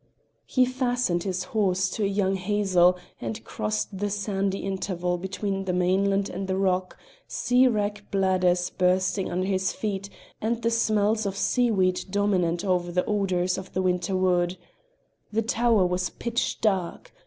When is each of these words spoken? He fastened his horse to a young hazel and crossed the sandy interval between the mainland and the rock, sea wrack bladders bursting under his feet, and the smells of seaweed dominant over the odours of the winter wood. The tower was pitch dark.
He 0.47 0.65
fastened 0.65 1.21
his 1.21 1.43
horse 1.53 1.87
to 1.91 2.03
a 2.03 2.07
young 2.07 2.33
hazel 2.33 2.97
and 3.21 3.43
crossed 3.43 3.99
the 3.99 4.09
sandy 4.09 4.57
interval 4.61 5.19
between 5.19 5.65
the 5.65 5.73
mainland 5.73 6.27
and 6.27 6.47
the 6.47 6.57
rock, 6.57 6.97
sea 7.27 7.67
wrack 7.67 8.05
bladders 8.09 8.71
bursting 8.71 9.29
under 9.31 9.45
his 9.45 9.71
feet, 9.73 10.09
and 10.41 10.59
the 10.63 10.71
smells 10.71 11.27
of 11.27 11.37
seaweed 11.37 12.05
dominant 12.09 12.65
over 12.65 12.91
the 12.91 13.05
odours 13.05 13.59
of 13.59 13.73
the 13.73 13.81
winter 13.83 14.15
wood. 14.15 14.57
The 15.31 15.43
tower 15.43 15.85
was 15.85 16.09
pitch 16.09 16.61
dark. 16.61 17.13